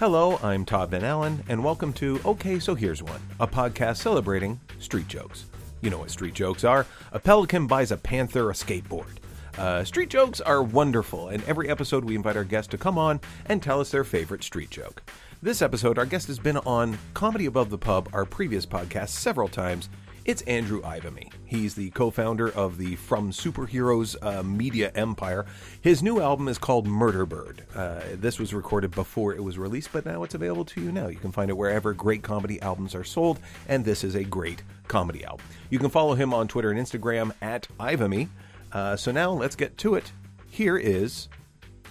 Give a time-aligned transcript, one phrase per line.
[0.00, 4.58] Hello, I'm Todd Van Allen, and welcome to Okay, So Here's One, a podcast celebrating
[4.78, 5.44] street jokes.
[5.82, 6.86] You know what street jokes are.
[7.12, 9.18] A pelican buys a panther a skateboard.
[9.58, 13.20] Uh, street jokes are wonderful, and every episode we invite our guests to come on
[13.44, 15.02] and tell us their favorite street joke.
[15.42, 19.48] This episode, our guest has been on Comedy Above the Pub, our previous podcast, several
[19.48, 19.90] times.
[20.26, 21.32] It's Andrew Ivimey.
[21.46, 25.46] He's the co founder of the From Superheroes uh, media empire.
[25.80, 27.64] His new album is called Murder Bird.
[27.74, 31.08] Uh, this was recorded before it was released, but now it's available to you now.
[31.08, 34.62] You can find it wherever great comedy albums are sold, and this is a great
[34.88, 35.46] comedy album.
[35.70, 38.28] You can follow him on Twitter and Instagram at Ivimey.
[38.72, 40.12] Uh, so now let's get to it.
[40.50, 41.28] Here is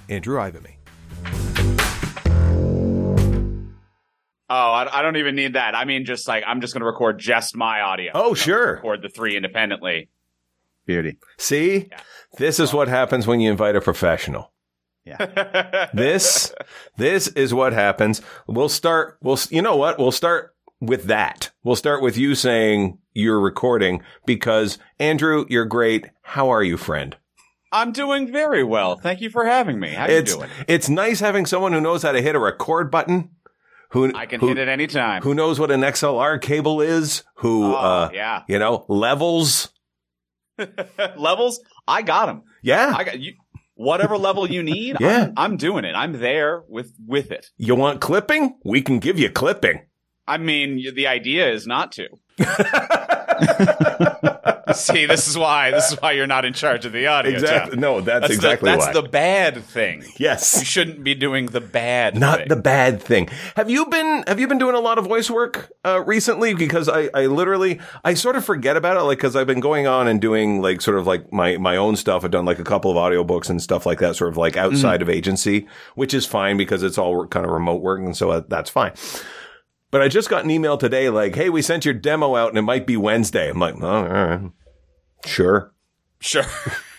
[0.08, 0.79] Andrew Ivimey.
[4.50, 5.76] Oh, I, I don't even need that.
[5.76, 8.12] I mean, just like I'm just going to record just my audio.
[8.16, 8.76] Oh, sure.
[8.76, 10.10] Record the three independently.
[10.86, 11.18] Beauty.
[11.38, 11.88] See?
[11.92, 12.02] Yeah.
[12.38, 14.52] This is what happens when you invite a professional.
[15.06, 15.90] Yeah.
[15.94, 16.54] this
[16.98, 18.22] this is what happens.
[18.48, 20.00] We'll start we'll you know what?
[20.00, 21.52] We'll start with that.
[21.64, 26.08] We'll start with you saying you're recording because Andrew, you're great.
[26.22, 27.16] How are you, friend?
[27.72, 28.98] I'm doing very well.
[28.98, 29.90] Thank you for having me.
[29.90, 30.50] How are you doing?
[30.68, 33.30] it's nice having someone who knows how to hit a record button.
[33.92, 35.22] Who I can who, hit it anytime.
[35.24, 37.24] Who knows what an XLR cable is?
[37.36, 38.44] Who Oh, uh yeah.
[38.48, 39.70] you know, levels.
[41.18, 41.62] Levels?
[41.88, 42.44] I got them.
[42.62, 42.94] Yeah.
[42.96, 43.34] I got you.
[43.76, 45.28] Whatever level you need, Yeah.
[45.28, 45.94] I'm, I'm doing it.
[45.96, 47.50] I'm there with with it.
[47.58, 48.58] you want clipping?
[48.66, 49.82] We can give you clipping.
[50.28, 52.10] I mean, the idea is not to.
[54.74, 57.32] See, this is why this is why you're not in charge of the audio.
[57.34, 57.72] Exactly.
[57.72, 57.80] Jeff.
[57.80, 59.02] No, that's, That's exactly the, that's why.
[59.02, 60.04] the bad thing.
[60.18, 60.60] yes.
[60.60, 62.16] You shouldn't be doing the bad.
[62.18, 62.48] not thing.
[62.48, 63.30] the bad thing.
[63.56, 66.54] Have you been have you been doing a lot of voice work uh, recently?
[66.54, 69.88] Because I I literally I sort of forget about it, like because I've been going
[69.88, 72.24] on and doing like sort of like my my own stuff.
[72.24, 75.02] I've done like a couple of audiobooks and stuff like that, sort of like outside
[75.02, 78.44] of agency, which is fine because it's all kind of remote work, and so uh,
[78.48, 78.94] that's fine.
[79.92, 82.58] But I just got an email today, like, "Hey, we sent your demo out, and
[82.58, 84.42] it might be Wednesday." I'm like, "Oh, all right,
[85.26, 85.74] sure."
[86.20, 86.44] Sure.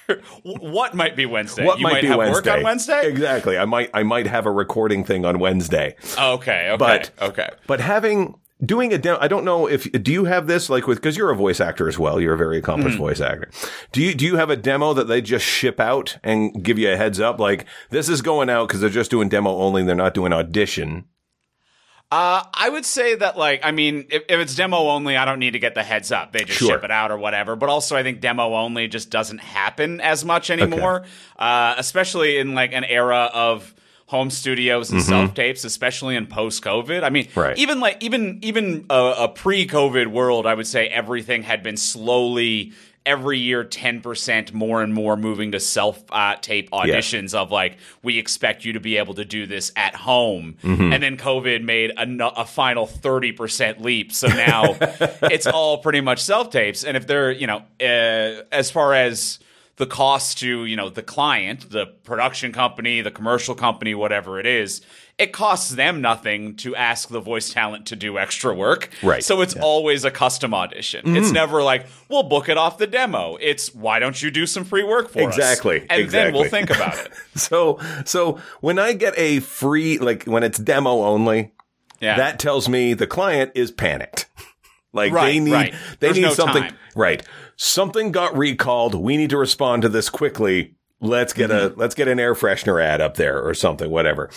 [0.42, 1.64] what might be Wednesday?
[1.64, 2.50] What you might might be have Wednesday?
[2.50, 3.06] work on Wednesday?
[3.08, 3.58] Exactly.
[3.58, 5.94] I might I might have a recording thing on Wednesday.
[6.18, 7.48] Okay, okay, But- okay.
[7.66, 8.34] But having
[8.64, 11.30] doing a demo, I don't know if do you have this like with because you're
[11.30, 12.20] a voice actor as well.
[12.20, 13.04] You're a very accomplished Mm-hmm.
[13.04, 13.50] voice actor.
[13.92, 16.90] Do you do you have a demo that they just ship out and give you
[16.92, 19.84] a heads up like this is going out because they're just doing demo only.
[19.84, 21.04] They're not doing audition.
[22.12, 25.38] Uh, I would say that, like, I mean, if, if it's demo only, I don't
[25.38, 26.32] need to get the heads up.
[26.32, 26.70] They just Sure.
[26.70, 27.54] ship it out or whatever.
[27.54, 31.04] But also, I think demo only just doesn't happen as much anymore,
[31.38, 33.72] uh, especially in like an era of
[34.06, 37.04] home studios and self tapes, especially in post COVID.
[37.04, 37.38] I mean, Mm-hmm.
[37.40, 37.58] Right.
[37.58, 41.76] even like even even a, a pre COVID world, I would say everything had been
[41.76, 42.72] slowly.
[43.06, 47.78] Every year, ten percent more and more moving to self uh, tape auditions of like
[48.02, 50.92] we expect you to be able to do this at home, Mm-hmm.
[50.92, 54.12] and then COVID made a, a final thirty percent leap.
[54.12, 54.76] So now
[55.22, 59.38] it's all pretty much self tapes, and if they're you know uh, as far as
[59.80, 64.46] the cost to you know the client, the production company, the commercial company, whatever it
[64.46, 64.82] is,
[65.16, 68.90] it costs them nothing to ask the voice talent to do extra work.
[69.02, 69.24] Right.
[69.24, 71.16] So it's always a custom audition.
[71.16, 71.34] It's mm-hmm.
[71.34, 73.36] never like we'll book it off the demo.
[73.40, 75.34] It's why don't you do some free work for us?
[75.34, 77.10] Exactly, and then we'll think about it.
[77.34, 81.52] So so when I get a free like when it's demo only,
[82.00, 82.18] Yeah.
[82.18, 84.26] that tells me the client is panicked.
[84.92, 85.72] Like they need right.
[86.00, 86.76] they There's need no something time.
[86.96, 87.22] right.
[87.62, 88.94] Something got recalled.
[88.94, 90.76] We need to respond to this quickly.
[90.98, 91.74] Let's get Mm-hmm.
[91.74, 94.30] a let's get an air freshener ad up there or something, whatever.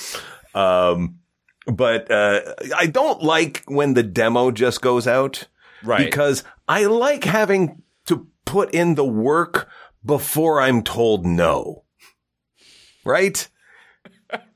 [0.53, 1.19] Um
[1.65, 2.41] but uh
[2.75, 5.47] I don't like when the demo just goes out.
[5.83, 6.03] Right.
[6.03, 9.69] Because I like having to put in the work
[10.05, 11.85] before I'm told no.
[13.05, 13.47] Right?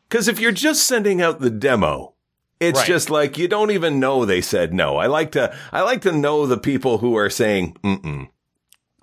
[0.10, 2.16] Because if you're just sending out the demo,
[2.62, 2.88] it's Right.
[2.88, 4.98] just like you don't even know they said no.
[4.98, 8.28] I like to I like to know the people who are saying mm-mm.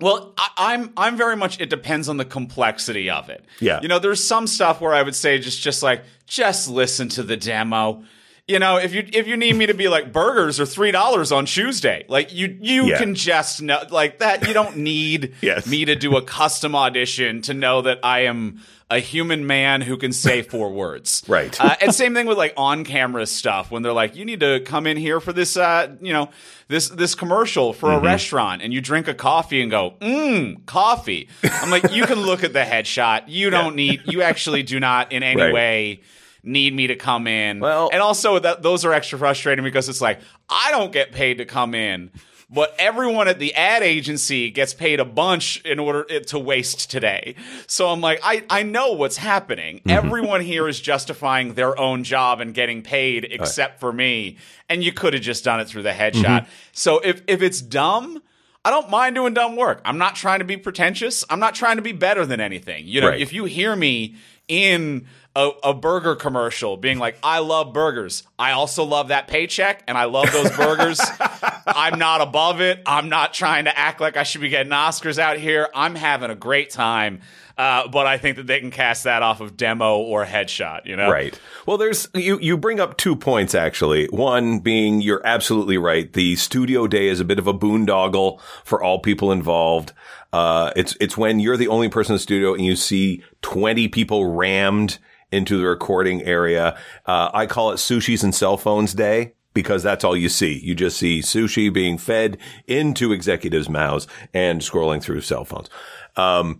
[0.01, 1.59] Well, I, I'm I'm very much.
[1.61, 3.45] It depends on the complexity of it.
[3.59, 3.79] Yeah.
[3.81, 7.23] You know, there's some stuff where I would say just just like just listen to
[7.23, 8.03] the demo.
[8.47, 11.31] You know, if you if you need me to be like burgers are three dollars
[11.31, 12.97] on Tuesday, like you you Yeah.
[12.99, 14.45] can just know like that.
[14.47, 15.65] You don't need Yes.
[15.65, 19.97] me to do a custom audition to know that I am a human man who
[19.97, 21.23] can say four words.
[21.27, 21.59] Right.
[21.59, 24.59] Uh, and same thing with like on camera stuff when they're like, you need to
[24.61, 26.29] come in here for this, uh, you know,
[26.67, 28.05] this this commercial for Mm-hmm.
[28.05, 31.29] a restaurant, and you drink a coffee and go, mmm, coffee.
[31.43, 33.23] I'm like, you can look at the headshot.
[33.27, 34.01] You don't need.
[34.05, 35.53] You actually do not in any Right.
[35.53, 36.01] way
[36.43, 37.59] need me to come in.
[37.59, 41.39] Well- and also that those are extra frustrating because it's like I don't get paid
[41.39, 42.11] to come in.
[42.55, 47.35] But everyone at the ad agency gets paid a bunch in order to waste today.
[47.67, 49.79] So I'm like, I, I know what's happening.
[49.79, 49.89] Mm-hmm.
[49.89, 53.79] Everyone here is justifying their own job and getting paid except right.
[53.81, 54.37] for me.
[54.69, 56.23] And you could have just done it through the headshot.
[56.23, 56.49] Mm-hmm.
[56.71, 58.23] So if, if it's dumb,
[58.63, 59.81] I don't mind doing dumb work.
[59.83, 61.25] I'm not trying to be pretentious.
[61.29, 62.87] I'm not trying to be better than anything.
[62.87, 63.19] You know, right.
[63.19, 64.15] if you hear me
[64.47, 68.23] in a, a, burger commercial being like, I love burgers.
[68.39, 71.01] I also love that paycheck and I love those burgers.
[71.67, 72.81] I'm not above it.
[72.85, 75.67] I'm not trying to act like I should be getting Oscars out here.
[75.75, 77.19] I'm having a great time.
[77.57, 80.95] Uh, but I think that they can cast that off of demo or headshot, you
[80.95, 81.09] know?
[81.09, 81.39] Right.
[81.65, 84.07] Well, there's, you, you bring up two points actually.
[84.07, 86.11] One being you're absolutely right.
[86.11, 89.93] The studio day is a bit of a boondoggle for all people involved.
[90.33, 93.87] Uh, it's, it's when you're the only person in the studio and you see 20
[93.87, 94.97] people rammed
[95.31, 96.77] into the recording area.
[97.05, 100.59] Uh, I call it sushis and cell phones day because that's all you see.
[100.59, 102.37] You just see sushi being fed
[102.67, 105.69] into executives' mouths and scrolling through cell phones.
[106.15, 106.59] Um,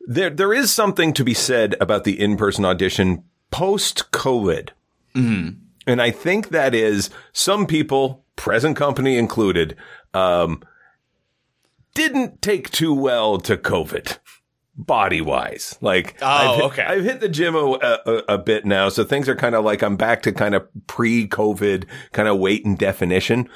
[0.00, 4.70] there, there is something to be said about the in-person audition post COVID.
[5.14, 5.58] Mm-hmm.
[5.86, 9.76] And I think that is some people, present company included,
[10.14, 10.62] um,
[11.94, 14.18] didn't take too well to COVID
[14.76, 15.76] body wise.
[15.80, 16.82] Like, oh, I've hit, okay.
[16.82, 17.60] I've hit the gym a,
[18.06, 18.88] a, a bit now.
[18.88, 22.38] So things are kind of like I'm back to kind of pre COVID kind of
[22.38, 23.48] weight and definition.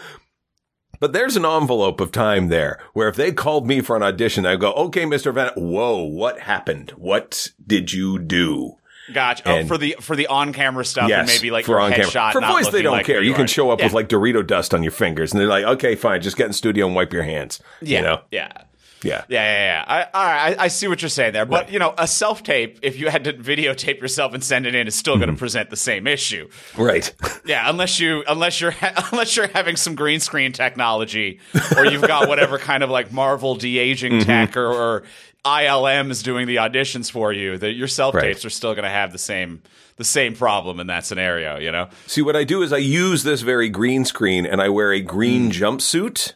[0.99, 4.45] But there's an envelope of time there where if they called me for an audition,
[4.45, 5.33] I'd go, okay, Mr.
[5.33, 6.91] Van, whoa, what happened?
[6.91, 8.77] What did you do?
[9.13, 9.43] Gotcha.
[9.47, 12.33] Oh, for the for the on camera stuff yes, and maybe like for on camera.
[12.33, 13.21] For voice, they don't like care.
[13.23, 13.87] You, you can show up yeah.
[13.87, 16.53] with like Dorito dust on your fingers, and they're like, "Okay, fine, just get in
[16.53, 18.21] studio and wipe your hands." Yeah, you know?
[18.31, 18.63] yeah.
[19.03, 19.25] Yeah.
[19.29, 20.07] Yeah, yeah, yeah.
[20.15, 21.47] I, I, I see what you're saying there.
[21.47, 21.73] But, right.
[21.73, 24.87] you know, a self tape, if you had to videotape yourself and send it in,
[24.87, 25.25] is still mm-hmm.
[25.25, 26.49] going to present the same issue.
[26.77, 27.13] Right.
[27.45, 31.41] Yeah, unless you unless you're ha- unless you're having some green screen technology
[31.77, 34.27] or you've got whatever kind of like Marvel de aging mm-hmm.
[34.27, 35.03] tech or, or
[35.45, 38.45] ILM is doing the auditions for you, that your self tapes right.
[38.45, 39.63] are still going to have the same
[39.97, 41.89] the same problem in that scenario, you know?
[42.07, 45.01] See, what I do is I use this very green screen and I wear a
[45.01, 45.53] green mm.
[45.53, 46.33] jumpsuit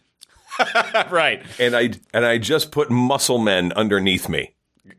[1.10, 1.42] right.
[1.58, 4.54] And I and I just put muscle men underneath me.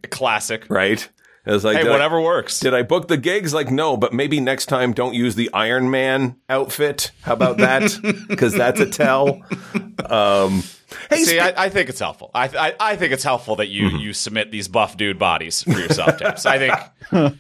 [0.10, 0.66] Classic.
[0.70, 1.08] Right.
[1.46, 2.60] It was like, hey, whatever I, works.
[2.60, 3.54] Did I book the gigs?
[3.54, 7.12] Like, no, but maybe next time don't use the Iron Man outfit.
[7.22, 7.84] How about that?
[8.28, 9.42] Because that's a tell.
[10.10, 10.64] Um,
[11.10, 12.32] hey, see, I, I, think it's helpful.
[12.34, 13.98] I, I, I think it's helpful that you mm-hmm.
[13.98, 16.46] you submit these buff dude bodies for yourself tips.
[16.46, 17.40] I think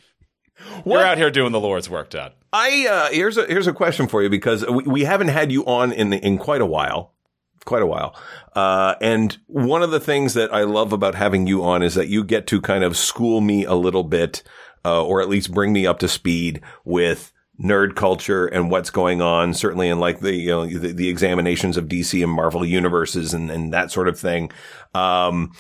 [0.86, 2.34] we're out here doing the Lord's work, Dad.
[2.54, 5.66] I uh, here's a here's a question for you because we, we haven't had you
[5.66, 7.15] on in the, in quite a while
[7.66, 8.16] quite a while.
[8.56, 12.08] Uh, and one of the things that I love about having you on is that
[12.08, 14.44] you get to kind of school me a little bit,
[14.86, 19.22] uh, or at least bring me up to speed with nerd culture and what's going
[19.22, 23.34] on, certainly in like the, you know, the, the examinations of DC and Marvel universes
[23.34, 24.52] and, and that sort of thing.
[24.94, 25.54] Um,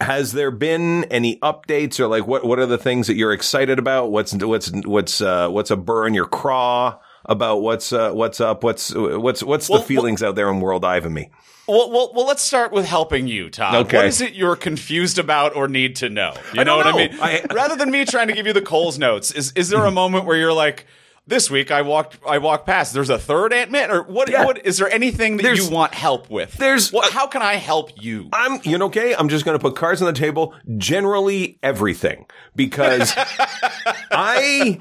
[0.00, 3.78] has there been any updates or like what, what are the things that you're excited
[3.78, 4.12] about?
[4.12, 6.98] What's, what's, what's, uh, what's a burr in your craw?
[7.28, 10.60] About what's uh, what's up, what's what's what's well, the feelings well, out there in
[10.60, 11.28] world Ivimey.
[11.68, 13.74] well, well, well, let's start with helping you, Tom.
[13.74, 13.98] Okay.
[13.98, 16.32] What is it you're confused about or need to know?
[16.54, 16.86] You know what.
[16.86, 17.18] I mean?
[17.20, 19.90] I, Rather than me trying to give you the Coles notes, is is there a
[20.02, 20.86] moment where you're like,
[21.28, 22.92] this week I walked I walked past.
[22.92, 24.30] There's a third Ant Man, or what?
[24.30, 24.44] Yeah.
[24.44, 26.54] What is there anything that there's, you want help with?
[26.54, 28.28] There's what, how can I help you?
[28.32, 29.14] I'm you know okay.
[29.14, 30.54] I'm just going to put cards on the table.
[30.76, 33.12] Generally everything because
[34.10, 34.80] I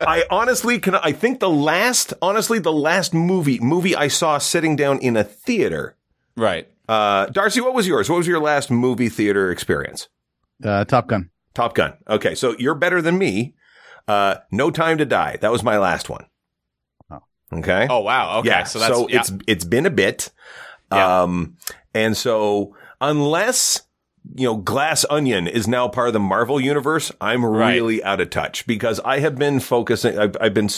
[0.00, 0.94] I honestly can.
[0.94, 5.24] I think the last honestly the last movie movie I saw sitting down in a
[5.24, 5.96] theater
[6.36, 6.68] Right.
[6.88, 8.08] Uh, Darcy, what was yours?
[8.08, 10.08] What was your last movie theater experience?
[10.62, 11.30] Uh, Top Gun.
[11.54, 11.94] Top Gun.
[12.08, 13.54] Okay, so you're better than me.
[14.08, 15.36] Uh, no Time to Die.
[15.40, 16.26] That was my last one.
[17.10, 17.20] Oh.
[17.52, 17.86] Okay.
[17.88, 18.38] Oh wow.
[18.38, 18.48] Okay.
[18.48, 18.64] Yeah.
[18.64, 19.20] So, that's, so yeah.
[19.20, 20.30] it's it's been a bit.
[20.92, 21.22] Yeah.
[21.22, 21.56] Um,
[21.94, 23.82] and so unless
[24.34, 28.06] you know Glass Onion is now part of the Marvel universe, I'm really right.
[28.06, 30.18] out of touch because I have been focusing.
[30.18, 30.68] I've, I've been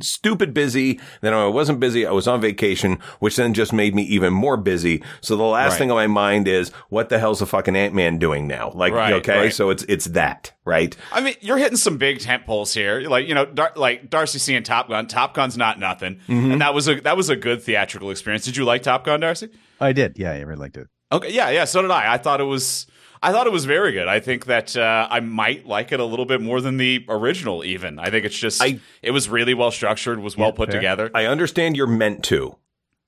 [0.00, 1.00] stupid busy.
[1.20, 2.06] Then I wasn't busy.
[2.06, 5.02] I was on vacation, which then just made me even more busy.
[5.20, 5.78] So the last right.
[5.78, 8.72] thing on my mind is what the hell's the fucking Ant Man doing now?
[8.74, 9.54] Like, right, okay, right.
[9.54, 10.96] so it's it's that, right?
[11.12, 13.00] I mean, you're hitting some big tent poles here.
[13.00, 15.06] Like, you know, Dar- like Darcy seeing Top Gun.
[15.06, 16.52] Top Gun's not nothing, mm-hmm.
[16.52, 18.44] and that was a that was a good theatrical experience.
[18.44, 19.48] Did you like Top Gun, Darcy?
[19.80, 20.18] I did.
[20.18, 20.88] Yeah, I really liked it.
[21.12, 21.64] Okay, yeah, yeah.
[21.64, 22.14] So did I.
[22.14, 22.86] I thought it was
[23.22, 24.08] I thought it was very good.
[24.08, 27.64] I think that uh, I might like it a little bit more than the original.
[27.64, 30.70] Even I think it's just I, it was really well structured, was well yeah, put
[30.70, 30.78] fair.
[30.80, 31.10] together.
[31.14, 32.56] I understand you're meant to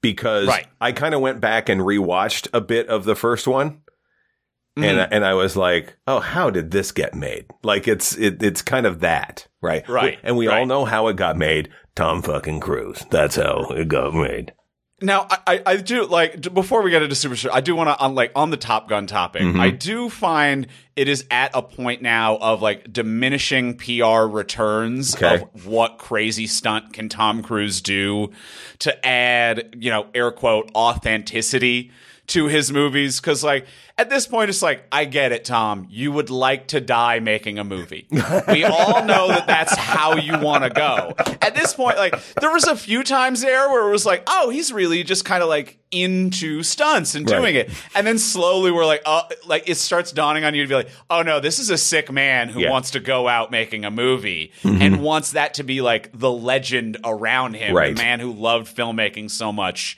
[0.01, 0.67] because right.
[0.81, 3.83] I kind of went back and rewatched a bit of the first one.
[4.77, 4.85] Mm-hmm.
[4.85, 7.47] And and I was like, oh, how did this get made?
[7.63, 9.89] Like it's it, it's kind of that, right?
[9.89, 10.19] Right.
[10.23, 10.61] And we right.
[10.61, 11.69] all know how it got made.
[11.97, 13.05] Tom fucking Cruise.
[13.11, 14.53] That's how it got made.
[15.01, 17.89] Now, I, I, I do like before we get into Super Show, I do want
[17.89, 19.43] to on like on the Top Gun topic.
[19.43, 19.61] Mm-hmm.
[19.61, 25.43] I do find it is at a point now of like diminishing PR returns Okay.
[25.55, 28.33] of what crazy stunt can Tom Cruise do
[28.81, 31.93] to add, you know, air quote authenticity
[32.29, 33.67] to his movies because like
[33.97, 37.59] at this point it's like i get it tom you would like to die making
[37.59, 38.07] a movie
[38.49, 42.53] we all know that that's how you want to go at this point like there
[42.53, 45.49] was a few times there where it was like oh he's really just kind of
[45.49, 47.55] like into stunts and doing Right.
[47.57, 50.75] it and then slowly we're like oh like it starts dawning on you to be
[50.75, 52.71] like oh no this is a sick man who Yeah.
[52.71, 54.83] wants to go out making a movie mm-hmm.
[54.83, 57.97] and wants that to be like the legend around him Right.
[57.97, 59.97] the man who loved filmmaking so much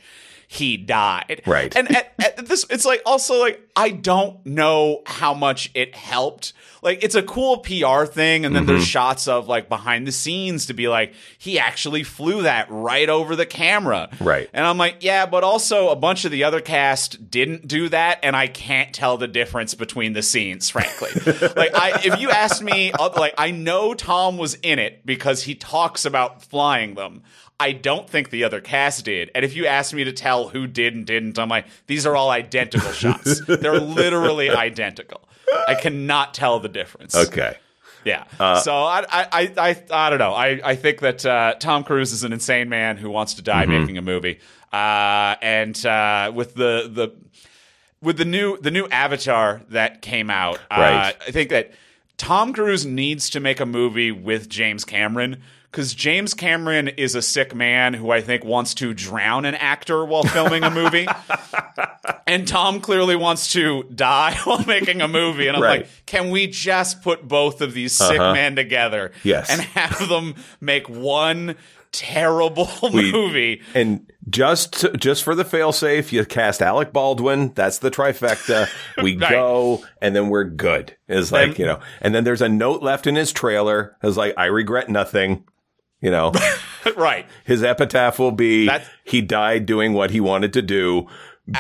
[0.53, 1.43] he died.
[1.47, 1.75] Right.
[1.77, 6.55] And at, at this, it's like also like I don't know how much it helped.
[6.83, 8.73] Like it's a cool PR thing, and then Mm-hmm.
[8.73, 13.09] there's shots of like behind the scenes to be like he actually flew that right
[13.09, 14.09] over the camera.
[14.19, 14.51] Right.
[14.53, 18.19] And I'm like, yeah, but also a bunch of the other cast didn't do that,
[18.25, 21.11] and I can't tell the difference between the scenes, frankly.
[21.55, 25.45] like I, if you asked me, uh, like I know Tom was in it because
[25.45, 27.23] he talks about flying them.
[27.61, 29.31] I don't think the other cast did.
[29.35, 32.17] And if you asked me to tell who did and didn't, I'm like, these are
[32.17, 33.41] all identical shots.
[33.47, 35.21] They're literally identical.
[35.69, 37.15] I cannot tell the difference.
[37.15, 37.57] Okay.
[38.05, 38.25] Yeah.
[38.63, 40.33] so I, I, I, I, I don't know.
[40.33, 43.65] I, I think that uh, Tom Cruise is an insane man who wants to die
[43.67, 43.81] Mm-hmm.
[43.81, 44.41] making a movie.
[44.73, 47.15] Uh, and uh, with the the
[48.01, 51.11] with the new the new Avatar that came out, Right.
[51.11, 51.73] uh, I think that
[52.17, 55.43] Tom Cruise needs to make a movie with James Cameron.
[55.71, 60.05] Because James Cameron is a sick man who I think wants to drown an actor
[60.05, 61.07] while filming a movie.
[62.27, 65.47] and Tom clearly wants to die while making a movie.
[65.47, 65.81] And I'm Right.
[65.83, 68.33] like, can we just put both of these sick Uh-huh.
[68.35, 69.49] men together Yes.
[69.51, 71.55] and have them make one
[71.93, 73.63] terrible We- movie?
[73.75, 77.53] And just just for the failsafe, you cast Alec Baldwin.
[77.55, 78.69] That's the trifecta.
[79.03, 79.31] We Right.
[79.31, 80.97] go, and then we're good.
[81.09, 81.81] It's like And- you know.
[82.01, 83.97] And then there's a note left in his trailer.
[84.03, 85.45] It's like I regret nothing.
[86.01, 86.33] You know,
[86.97, 87.27] right.
[87.45, 91.07] his epitaph will be That's- he died doing what he wanted to do,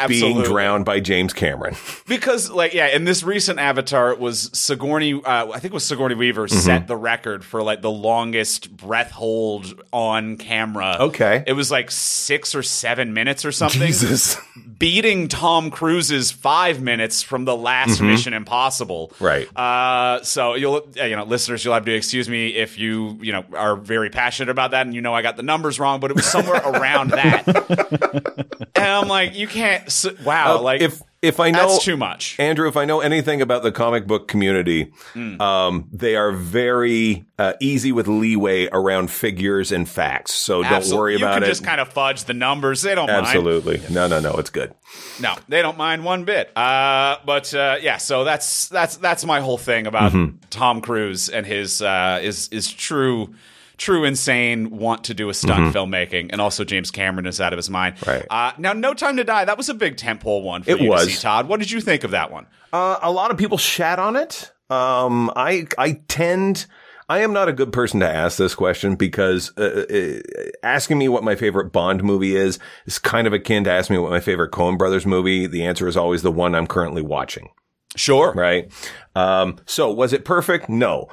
[0.09, 1.76] being drowned by James Cameron.
[2.06, 5.14] Because, like, yeah, in this recent Avatar, it was Sigourney.
[5.14, 6.59] Uh, I think it was Sigourney Weaver Mm-hmm.
[6.59, 10.97] set the record for like the longest breath hold on camera.
[11.00, 11.44] Okay.
[11.47, 14.37] it was like six or seven minutes or something, Jesus.
[14.78, 19.12] beating Tom Cruise's five minutes from the last Mission Impossible.
[19.14, 19.25] Mm-hmm.
[19.25, 19.56] Right.
[19.56, 23.32] Uh, so you'll, uh, you know, listeners, you'll have to excuse me if you, you
[23.32, 26.11] know, are very passionate about that and you know I got the numbers wrong, but
[26.11, 27.47] it was somewhere around that.
[28.75, 29.79] and I'm like, you can't.
[29.87, 32.37] S wow, like Uh, if if I know that's too much.
[32.38, 35.38] Andrew, if I know anything about the comic book community, Hmm.
[35.38, 40.32] um, they are very uh, easy with leeway around figures and facts.
[40.32, 41.46] So don't worry you about it.
[41.46, 42.80] just kind of fudge the numbers.
[42.80, 43.26] They don't mind.
[43.26, 43.82] Absolutely.
[43.90, 44.32] No, no, no.
[44.38, 44.72] It's good.
[45.20, 46.56] No, they don't mind one bit.
[46.56, 50.37] Uh, but uh, yeah, so that's that's that's my whole thing about Mm-hmm.
[50.49, 53.34] Tom Cruise and his uh, is is true.
[53.80, 57.56] True insane want to do a stunt filmmaking, and also James Cameron is out of
[57.56, 57.96] his mind.
[57.96, 58.10] Mm-hmm.
[58.10, 58.26] Right.
[58.28, 59.46] Uh, now, No Time to Die.
[59.46, 61.06] That was a big tentpole one for It you was.
[61.06, 61.49] to see, Todd.
[61.49, 62.46] What did you think of that one?
[62.75, 64.52] Uh, a lot of people shat on it.
[64.68, 66.66] Um, I I tend.
[67.08, 70.20] I am not a good person to ask this question because uh, uh,
[70.62, 74.02] asking me what my favorite Bond movie is is kind of akin to asking me
[74.02, 75.46] what my favorite Coen Brothers movie.
[75.46, 77.49] The answer is always the one I'm currently watching.
[77.96, 78.32] Sure.
[78.34, 78.70] right?
[79.16, 80.68] Um, so was it perfect?
[80.68, 81.08] No.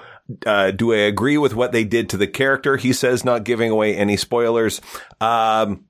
[0.45, 2.77] Uh, do I agree with what they did to the character?
[2.77, 4.81] He says, not giving away any spoilers.
[5.21, 5.85] Um,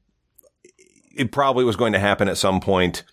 [1.16, 3.04] it probably was going to happen at some point.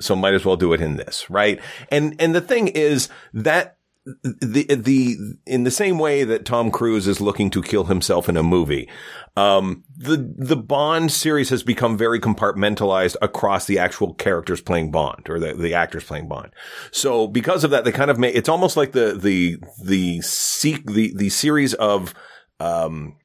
[0.00, 1.60] So might as well do it in this, right?
[1.90, 5.16] And, and the thing is that the, the,
[5.46, 8.88] in the same way that Tom Cruise is looking to kill himself in a movie,
[9.36, 15.30] um, the, the Bond series has become very compartmentalized across the actual characters playing Bond
[15.30, 16.52] or the, the actors playing Bond.
[16.90, 20.90] So because of that, they kind of make, it's almost like the, the, the, seek,
[20.90, 22.14] the, the series of,
[22.58, 23.16] um,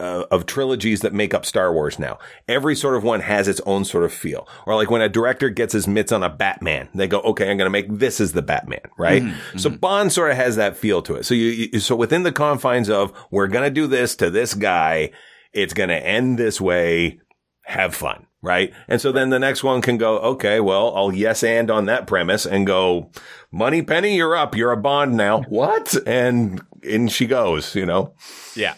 [0.00, 2.18] uh, of trilogies that make up Star Wars now.
[2.48, 4.48] Every sort of one has its own sort of feel.
[4.66, 7.56] Or like when a director gets his mitts on a Batman, they go, okay, I'm
[7.56, 9.22] going to make this as the Batman, right?
[9.56, 11.24] So Bond sort of has that feel to it.
[11.24, 14.54] So you, you so within the confines of we're going to do this to this
[14.54, 15.10] guy,
[15.52, 17.20] it's going to end this way.
[17.62, 18.26] Have fun.
[18.42, 18.72] Right.
[18.86, 22.06] And so then the next one can go, okay, well, I'll yes and on that
[22.06, 23.10] premise and go,
[23.50, 24.54] Moneypenny, you're up.
[24.54, 25.40] You're a Bond now.
[25.48, 25.96] What?
[26.06, 28.14] And in she goes, you know?
[28.54, 28.74] Yeah.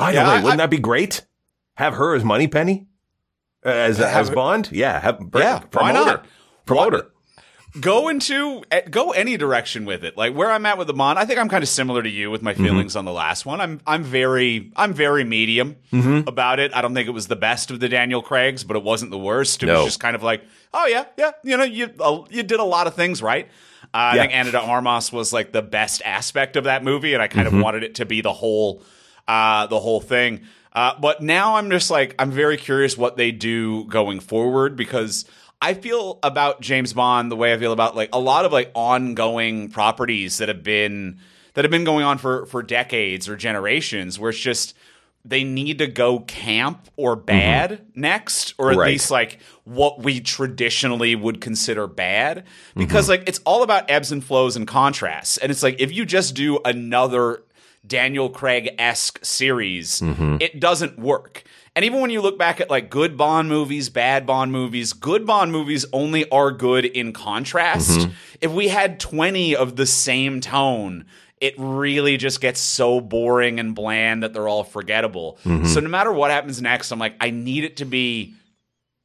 [0.00, 1.24] By Yeah, the way, I- wouldn't that be great?
[1.74, 2.86] Have her as Moneypenny,
[3.62, 4.68] as Have as Bond?
[4.72, 6.08] Yeah, have Yeah, why promote not?
[6.08, 6.22] her.
[6.66, 7.12] Promote
[7.80, 10.16] go into eh, go any direction with it.
[10.16, 12.30] Like where I'm at with the Bond, I think I'm kind of similar to you
[12.30, 12.64] with my Mm-hmm.
[12.64, 13.60] feelings on the last one.
[13.60, 16.28] I'm I'm very I'm very medium Mm-hmm.
[16.28, 16.74] about it.
[16.74, 19.18] I don't think it was the best of the Daniel Craigs, but it wasn't the
[19.18, 19.62] worst.
[19.62, 19.76] It No.
[19.76, 20.42] was just kind of like,
[20.74, 23.46] oh yeah, yeah, you know, you uh, you did a lot of things right.
[23.94, 27.22] Uh, I think Ana de Armas was like the best aspect of that movie, and
[27.22, 27.56] I kind Mm-hmm.
[27.58, 28.82] of wanted it to be the whole
[29.30, 30.40] uh, the whole thing.
[30.72, 35.24] Uh, but now I'm just like I'm very curious what they do going forward because
[35.62, 38.70] I feel about James Bond the way I feel about like a lot of like
[38.74, 41.18] ongoing properties that have been
[41.54, 44.74] that have been going on for for decades or generations where it's just
[45.24, 48.92] they need to go camp or bad next or at Right.
[48.92, 52.44] least like what we traditionally would consider bad
[52.74, 56.06] because like it's all about ebbs and flows and contrasts and it's like if you
[56.06, 57.42] just do another
[57.86, 60.36] Daniel Craig esque series, mm-hmm.
[60.40, 61.44] it doesn't work.
[61.74, 65.24] And even when you look back at like good Bond movies, bad Bond movies, good
[65.26, 68.00] Bond movies only are good in contrast.
[68.00, 68.10] Mm-hmm.
[68.40, 71.06] If we had 20 of the same tone,
[71.40, 75.38] it really just gets so boring and bland that they're all forgettable.
[75.44, 75.66] Mm-hmm.
[75.66, 78.34] So no matter what happens next, I'm like, I need it to be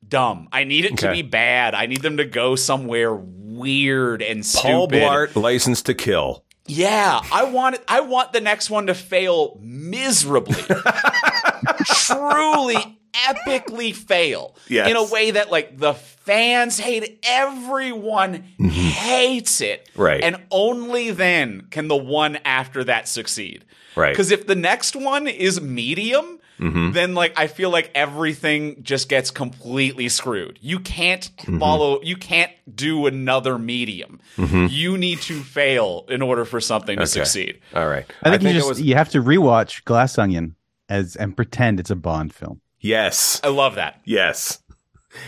[0.08, 0.50] dumb.
[0.52, 1.76] I need it to be bad.
[1.76, 5.04] I need them to go somewhere weird and Paul stupid.
[5.04, 6.44] Blart, License to Kill.
[6.68, 7.84] Yeah, I want it.
[7.88, 10.56] I want the next one to fail miserably,
[11.86, 14.90] truly, epically fail Yes.
[14.90, 18.70] in a way that like the fans hate it, everyone mm-hmm.
[18.70, 20.24] hates it, Right.
[20.24, 23.64] And only then can the one after that succeed,
[23.96, 24.12] Right.
[24.12, 26.40] Because if the next one is medium.
[26.60, 26.92] Mm-hmm.
[26.92, 30.58] Then, like, I feel like everything just gets completely screwed.
[30.62, 31.60] You can't mm-hmm.
[31.60, 34.20] follow, you can't do another medium.
[34.38, 34.68] Mm-hmm.
[34.70, 37.60] You need to fail in order for something to succeed.
[37.74, 38.06] All right.
[38.24, 40.56] I think, you it just was you have to rewatch Glass Onion
[40.90, 42.62] as and pretend it's a Bond film.
[42.80, 43.42] yes.
[43.44, 44.02] I love that.
[44.06, 44.62] Yes.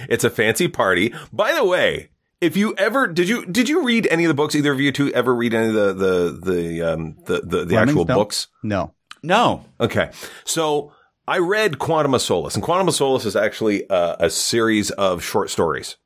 [0.10, 1.14] It's a fancy party.
[1.32, 2.10] By the way,
[2.42, 4.54] if you ever did you did you read any of the books?
[4.54, 7.76] Either of you two ever read any of the the the um the the, the
[7.78, 8.16] actual No.
[8.16, 8.48] books?
[8.62, 8.94] No.
[9.24, 9.66] No.
[9.80, 10.12] Okay.
[10.46, 10.92] So
[11.28, 15.24] I read Quantum of Solace, and Quantum of Solace is actually uh, a series of
[15.24, 15.98] short stories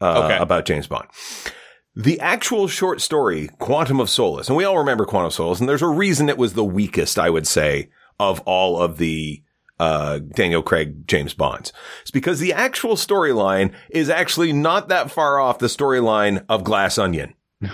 [0.00, 0.36] uh, Okay.
[0.38, 1.08] about James Bond.
[1.96, 5.68] The actual short story, Quantum of Solace, and we all remember Quantum of Solace, and
[5.68, 9.42] there's a reason it was the weakest, I would say, of all of the
[9.80, 11.72] uh, Daniel Craig James Bonds.
[12.02, 16.96] It's because the actual storyline is actually not that far off the storyline of Glass
[16.98, 17.34] Onion.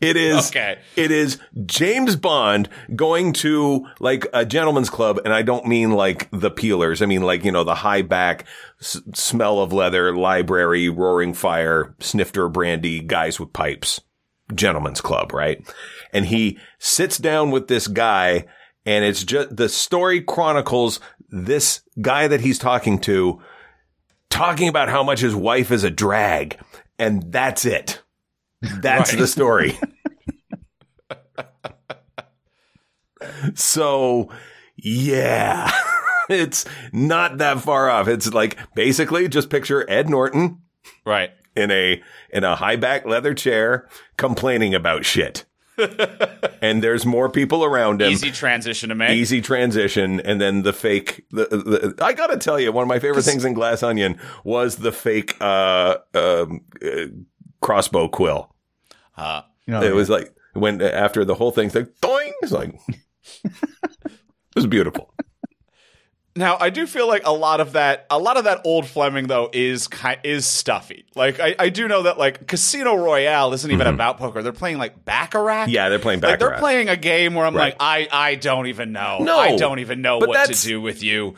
[0.00, 0.78] It is Okay.
[0.96, 6.28] it is James Bond going to like a gentleman's club, and I don't mean like
[6.32, 7.02] the peelers.
[7.02, 8.44] I mean like you know the high back,
[8.80, 14.00] s- smell of leather, library, roaring fire, snifter brandy, guys with pipes,
[14.54, 15.66] gentleman's club, right?
[16.12, 18.44] And he sits down with this guy,
[18.84, 23.40] and it's just the story chronicles this guy that he's talking to,
[24.30, 26.58] talking about how much his wife is a drag,
[26.98, 28.02] and that's it.
[28.80, 29.18] That's Right.
[29.18, 29.78] the story.
[33.54, 34.30] so,
[34.76, 35.70] yeah,
[36.28, 38.08] it's not that far off.
[38.08, 40.62] It's like basically just picture Ed Norton
[41.04, 41.30] Right.
[41.54, 45.44] in a in a high back leather chair complaining about shit.
[46.62, 48.10] and there's more people around him.
[48.10, 49.10] Easy transition to make.
[49.10, 51.26] Easy transition, and then the fake.
[51.30, 54.76] The, the I gotta tell you, one of my favorite things in Glass Onion was
[54.76, 56.88] the fake uh, um, uh,
[57.66, 58.54] crossbow quill.
[59.16, 62.72] Uh, You know, It was like when after the whole thing's like doing, it's like
[63.44, 64.12] it
[64.54, 65.12] was beautiful.
[66.36, 69.26] now I do feel like a lot of that, a lot of that old Fleming
[69.26, 71.06] though is ki- is stuffy.
[71.14, 74.42] Like I, I do know that like Casino Royale isn't even about poker.
[74.42, 75.64] They're playing like Baccarat.
[75.64, 75.70] Mm-hmm.
[75.70, 76.50] Yeah, they're playing Like Baccarat.
[76.50, 77.74] they're playing a game where I'm Right.
[77.78, 79.18] like, I, I don't even know.
[79.20, 81.34] No, I don't even know but what to do with you.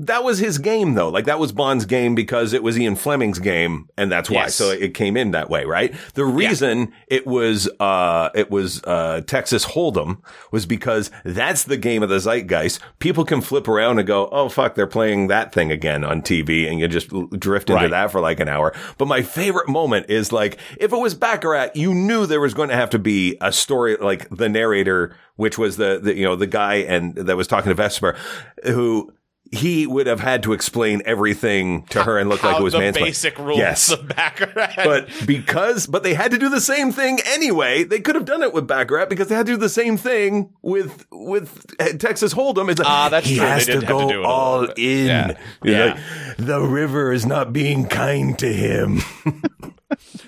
[0.00, 1.08] That was his game though.
[1.08, 4.42] Like that was Bond's game because it was Ian Fleming's game and that's why.
[4.42, 4.54] Yes.
[4.54, 5.94] So it came in that way, right?
[6.14, 10.18] The reason it was, uh, it was, uh, Texas Hold'em
[10.52, 12.80] was because that's the game of the zeitgeist.
[12.98, 16.68] People can flip around and go, Oh fuck, they're playing that thing again on TV
[16.70, 17.08] and you just
[17.38, 17.90] drift into Right.
[17.90, 18.72] that for like an hour.
[18.98, 22.68] But my favorite moment is like, if it was Baccarat, you knew there was going
[22.68, 26.36] to have to be a story, like the narrator, which was the, the you know,
[26.36, 28.16] the guy and that was talking to Vesper
[28.64, 29.12] who,
[29.50, 32.80] he would have had to explain everything to her and look like it was the
[32.80, 33.04] mansplaining.
[33.04, 33.90] basic rules Yes.
[33.90, 34.72] of Baccarat.
[34.76, 37.84] But because, but they had to do the same thing anyway.
[37.84, 40.50] They could have done it with Baccarat because they had to do the same thing
[40.62, 41.64] with with
[41.98, 42.68] Texas Hold'em.
[42.70, 43.46] Is like, Ah, that's he true.
[43.46, 45.06] Has to have to do it all in.
[45.06, 45.38] Yeah.
[45.64, 45.84] Yeah.
[45.94, 49.00] like, the river is not being kind to him.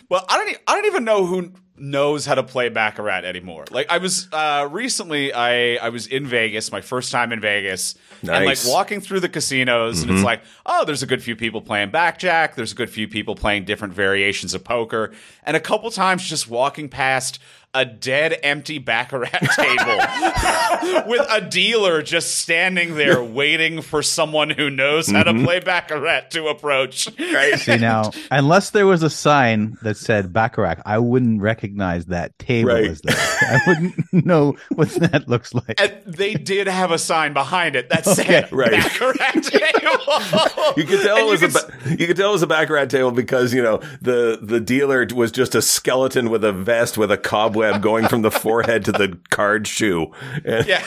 [0.08, 0.48] Well, I don't.
[0.50, 3.64] e- I don't even know who knows how to play baccarat anymore.
[3.70, 7.94] Like I was uh, recently, I I was in Vegas, my first time in Vegas,
[8.36, 11.62] and like walking through the casinos, and it's like, oh, there's a good few people
[11.62, 12.54] playing blackjack.
[12.54, 15.12] There's a good few people playing different variations of poker,
[15.44, 17.40] and a couple times just walking past.
[17.72, 24.70] A dead empty baccarat table with a dealer just standing there waiting for someone who
[24.70, 25.44] knows how to mm-hmm.
[25.44, 27.08] play baccarat to approach.
[27.16, 27.54] Right.
[27.60, 32.70] See now, unless there was a sign that said Baccarat, I wouldn't recognize that table
[32.70, 32.86] Right.
[32.86, 33.38] as that.
[33.40, 35.80] I wouldn't know what that looks like.
[35.80, 38.72] And they did have a sign behind it that said right.
[38.72, 40.74] baccarat table.
[40.76, 42.42] You could tell And it was you a could ba- you could tell it was
[42.42, 46.52] a baccarat table because you know the the dealer was just a skeleton with a
[46.52, 50.12] vest with a cobweb going from the forehead to the card shoe.
[50.44, 50.82] And- Yeah.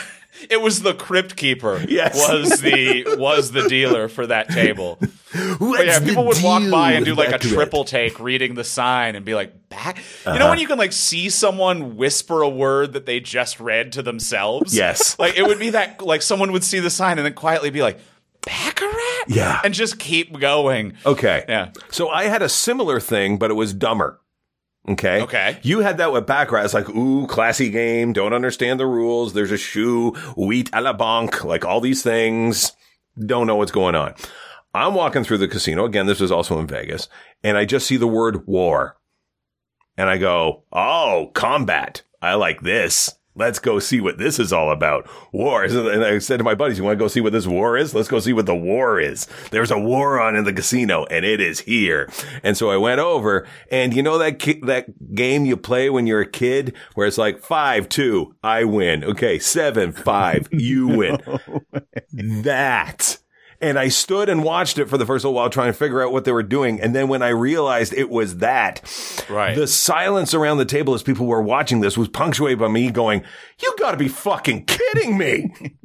[0.50, 1.82] It was the crypt keeper.
[1.88, 2.16] Yes.
[2.18, 4.98] Was the was the dealer for that table.
[5.00, 9.16] But yeah, people would walk by and do like a triple take reading the sign
[9.16, 10.40] and be like, back You Uh-huh.
[10.40, 14.02] know when you can like see someone whisper a word that they just read to
[14.02, 14.76] themselves?
[14.76, 15.16] Yes.
[15.20, 17.82] Like it would be that like someone would see the sign and then quietly be
[17.84, 18.00] like,
[18.42, 19.26] Baccarat?
[19.28, 19.62] Yeah.
[19.64, 20.94] And just keep going.
[21.06, 21.46] Okay.
[21.48, 21.70] Yeah.
[21.92, 24.20] So I had a similar thing, but it was dumber.
[24.88, 25.22] Okay.
[25.22, 25.60] Okay.
[25.62, 26.66] You had that with baccarat.
[26.66, 28.12] It's like, ooh, classy game.
[28.12, 29.34] Don't understand the rules.
[29.34, 32.74] There's a shoe, wheat à la banque, like all these things.
[33.18, 34.14] Don't know what's going on.
[34.74, 35.86] I'm walking through the casino.
[35.86, 37.08] Again, this was also in Vegas
[37.44, 38.98] and I just see the word war
[39.96, 42.02] and I go, Oh, combat.
[42.22, 43.14] I like this.
[43.36, 45.08] Let's go see what this is all about.
[45.32, 45.64] War.
[45.64, 47.96] And I said to my buddies, you want to go see what this war is?
[47.96, 49.28] Let's go see what the war is.
[49.50, 52.10] There's a war on in the casino and it is here.
[52.44, 56.06] And so I went over and you know that, ki- that game you play when
[56.06, 59.04] you're a kid where it's like five, two, I win.
[59.04, 59.40] Okay.
[59.40, 61.18] Seven, five, you win.
[62.44, 63.18] that.
[63.64, 66.12] And I stood and watched it for the first little while trying to figure out
[66.12, 66.82] what they were doing.
[66.82, 68.82] And then when I realized it was that,
[69.30, 69.56] Right.
[69.56, 73.24] the silence around the table as people were watching this was punctuated by me going,
[73.62, 75.54] you gotta be fucking kidding me.
[75.56, 75.80] Unbelievable.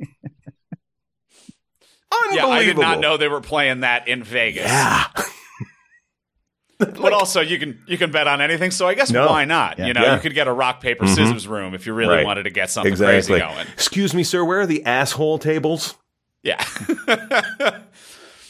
[2.32, 4.64] Yeah, I did not know they were playing that in Vegas.
[4.66, 5.04] Yeah.
[6.78, 8.70] But also, you can you can bet on anything.
[8.70, 9.26] So I guess No.
[9.26, 9.78] why not?
[9.78, 9.86] Yeah.
[9.86, 10.14] You know, Yeah.
[10.14, 11.14] you could get a rock paper mm-hmm.
[11.14, 12.24] scissors room if you really Right.
[12.26, 13.40] wanted to get something Exactly.
[13.40, 13.66] crazy going.
[13.72, 15.94] Excuse me, sir, where are the asshole tables?
[16.42, 16.64] Yeah.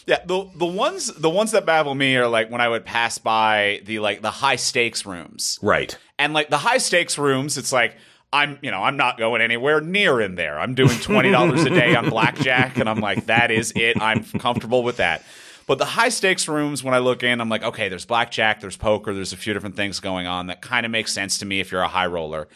[0.06, 3.18] yeah, the the ones the ones that baffle me are like when I would pass
[3.18, 5.58] by the like the high stakes rooms.
[5.62, 5.96] Right.
[6.18, 7.96] And like the high stakes rooms, it's like
[8.32, 10.58] I'm, you know, I'm not going anywhere near in there.
[10.58, 14.00] I'm doing twenty dollars a day on blackjack, and I'm like, that is it.
[14.00, 15.22] I'm comfortable with that.
[15.66, 18.76] But the high stakes rooms, when I look in, I'm like, okay, there's blackjack, there's
[18.76, 21.60] poker, there's a few different things going on that kind of makes sense to me
[21.60, 22.48] if you're a high roller.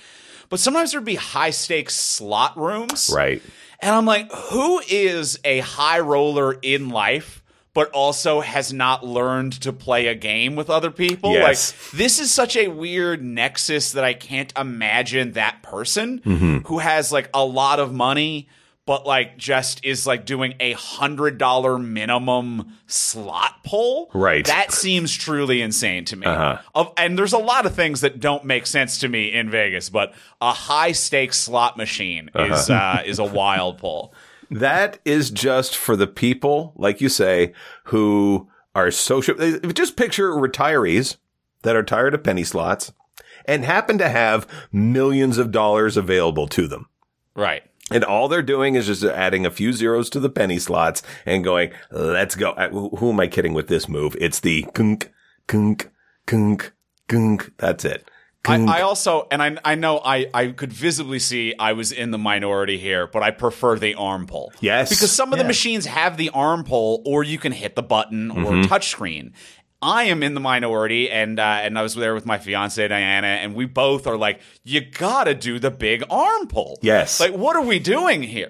[0.52, 3.40] But sometimes there'd be high stakes slot rooms, Right.
[3.80, 9.54] and I'm like, who is a high roller in life, but also has not learned
[9.62, 11.32] to play a game with other people?
[11.32, 11.72] Yes.
[11.72, 16.58] Like, this is such a weird nexus that I can't imagine that person Mm-hmm.
[16.66, 18.46] who has like a lot of money.
[18.84, 24.10] But like, just is like doing a hundred dollar minimum slot pull.
[24.12, 24.44] Right.
[24.44, 26.26] That seems truly insane to me.
[26.26, 26.58] Uh-huh.
[26.74, 29.88] Of, and there's a lot of things that don't make sense to me in Vegas,
[29.88, 32.98] but a high stakes slot machine is Uh-huh.
[32.98, 34.12] uh, is a wild pull.
[34.50, 39.34] That is just for the people, like you say, who are social.
[39.72, 41.16] Just picture retirees
[41.62, 42.92] that are tired of penny slots
[43.46, 46.86] and happen to have millions of dollars available to them.
[47.34, 47.62] Right.
[47.94, 51.42] And all they're doing is just adding a few zeros to the penny slots and
[51.44, 52.50] going, let's go.
[52.52, 54.16] Uh, Who who am I kidding with this move?
[54.20, 55.10] It's the kunk,
[55.46, 55.90] kunk,
[56.26, 56.72] kunk,
[57.08, 57.52] kunk.
[57.58, 58.08] That's it.
[58.42, 58.68] Kunk.
[58.68, 62.10] I, I also, and I, I know I, I could visibly see I was in
[62.10, 64.52] the minority here, but I prefer the arm pull.
[64.60, 64.88] Yes.
[64.90, 68.32] Because some of the machines have the arm pull, or you can hit the button
[68.32, 68.72] or Mm-hmm.
[68.72, 69.32] touchscreen.
[69.82, 73.26] I am in the minority, and uh, and I was there with my fiance Diana,
[73.26, 76.78] and we both are like, you gotta do the big arm pull.
[76.82, 77.18] Yes.
[77.18, 78.46] Like, what are we doing here?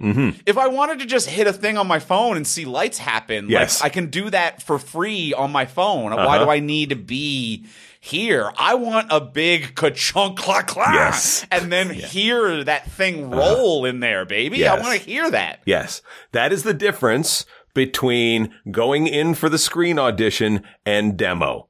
[0.47, 3.49] If I wanted to just hit a thing on my phone and see lights happen,
[3.49, 3.81] Yes.
[3.83, 6.11] like I can do that for free on my phone.
[6.11, 6.45] Why Uh-huh.
[6.45, 7.65] do I need to be
[8.01, 8.53] here?
[8.59, 11.45] I want a big ka-chunk clack clack, Yes.
[11.45, 11.61] Uh-huh.
[11.63, 14.59] and then hear that thing roll in there, baby.
[14.59, 14.79] Yes.
[14.79, 15.61] I want to hear that.
[15.65, 16.03] Yes.
[16.33, 21.69] That is the difference between going in for the screen audition and demo.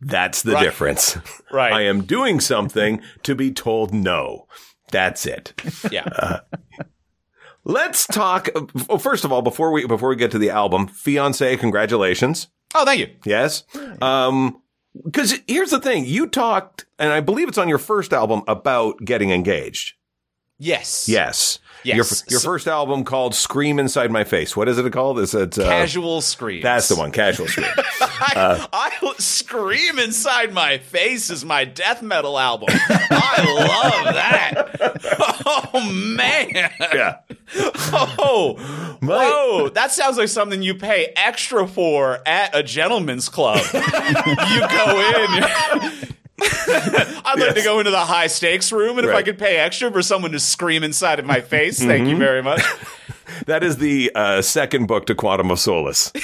[0.00, 0.62] That's the Right.
[0.64, 1.16] difference.
[1.52, 1.72] Right.
[1.72, 4.46] I am doing something to be told no.
[4.92, 5.52] That's it.
[5.90, 6.40] Yeah.
[7.64, 8.48] Let's talk.
[8.88, 12.48] Well, first of all, before we before we get to the album, fiance, congratulations.
[12.74, 13.08] oh, thank you.
[13.26, 13.64] Yes.
[14.00, 14.62] Um,
[15.04, 19.04] because here's the thing: you talked, and I believe it's on your first album about
[19.04, 19.94] getting engaged.
[20.58, 21.06] Yes.
[21.08, 21.58] Yes.
[21.82, 21.96] Yes.
[21.96, 25.18] Your, your So- first album called "Scream Inside My Face." What is it called?
[25.18, 26.62] Is it uh, Casual Scream?
[26.62, 27.10] That's the one.
[27.12, 27.66] Casual Scream.
[28.00, 32.68] I, I scream inside my face is my death metal album.
[32.70, 35.40] I love that.
[35.46, 36.48] Oh man.
[36.94, 37.18] yeah.
[37.92, 38.56] Oh,
[39.00, 39.68] My- whoa!
[39.70, 43.60] That sounds like something you pay extra for at a gentleman's club.
[43.72, 46.08] you go in.
[47.24, 49.90] I'd like to go into the high stakes room, and if I could pay extra
[49.90, 52.18] for someone to scream inside of my face, thank you mm-hmm.
[52.18, 52.62] very much.
[53.46, 56.12] That is the uh, second book to Quantum of Solace.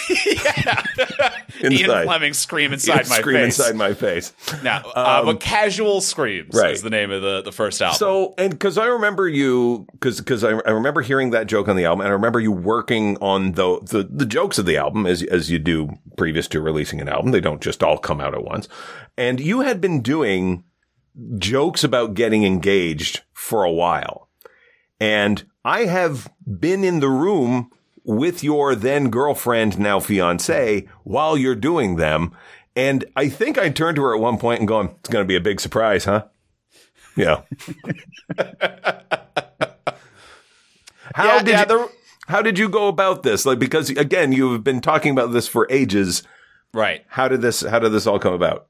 [1.64, 2.05] Ian.
[2.05, 3.59] Fleming scream inside my Scream face.
[3.59, 4.33] inside my face.
[4.62, 6.73] No, uh, but casual screams right.
[6.73, 7.99] is the name of the, the first album.
[7.99, 11.77] So, and because I remember you, because because I, I remember hearing that joke on
[11.77, 15.07] the album, and I remember you working on the, the the jokes of the album
[15.07, 17.31] as as you do previous to releasing an album.
[17.31, 18.69] They don't just all come out at once.
[19.16, 20.64] And you had been doing
[21.38, 24.29] jokes about getting engaged for a while,
[25.01, 27.71] and I have been in the room
[28.05, 32.31] with your then girlfriend, now fiance, while you're doing them.
[32.77, 35.29] And I think I turned to her at one point and going, "It's going to
[35.29, 36.27] be a big surprise, huh?"
[37.17, 37.41] Yeah.
[41.15, 41.89] How yeah, did yeah, you, there-
[42.29, 43.47] how did you go about this?
[43.47, 46.23] Like because again, you've been talking about this for ages.
[46.75, 47.05] right.
[47.09, 48.67] How did this how did this all come about?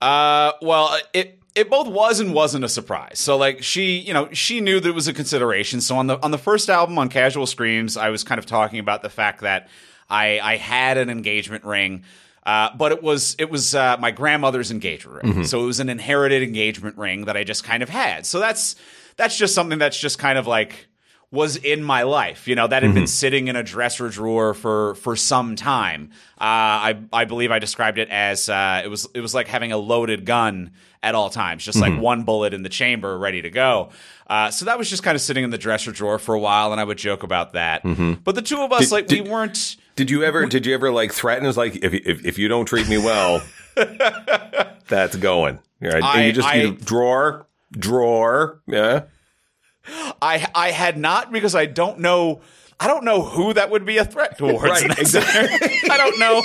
[0.00, 3.18] Uh, well, it it both was and wasn't a surprise.
[3.18, 5.80] So like she, you know, she knew that it was a consideration.
[5.80, 8.78] So on the on the first album on Casual Screams, I was kind of talking
[8.78, 9.68] about the fact that
[10.08, 12.04] I I had an engagement ring.
[12.44, 15.88] Uh, but it was it was uh, my grandmother's engagement ring, so it was an
[15.88, 18.24] inherited engagement ring that I just kind of had.
[18.24, 18.76] So that's
[19.16, 20.86] that's just something that's just kind of like
[21.32, 22.46] was in my life.
[22.46, 26.10] You know, that had been sitting in a dresser drawer for for some time.
[26.40, 29.72] Uh, I I believe I described it as uh, it was it was like having
[29.72, 30.70] a loaded gun
[31.06, 33.90] at all times, just like one bullet in the chamber, ready to go.
[34.26, 36.72] Uh, so that was just kind of sitting in the dresser drawer for a while,
[36.72, 37.82] and I would joke about that.
[38.24, 39.76] But the two of us, Did- like, did- we weren't.
[39.94, 42.66] Did you ever did you ever like threaten us like if if if you don't
[42.66, 43.40] treat me well,
[44.88, 45.58] that's going.
[45.80, 46.02] Right?
[46.02, 49.04] and you just I- you drawer drawer yeah.
[50.20, 52.40] I I had not because I don't know.
[52.78, 54.62] I don't know who that would be a threat towards.
[54.62, 55.48] Right, necessarily.
[55.90, 56.42] I don't know.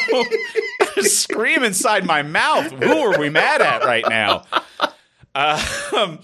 [1.03, 2.71] Scream inside my mouth.
[2.71, 4.43] Who are we mad at right now?
[5.33, 6.19] Um,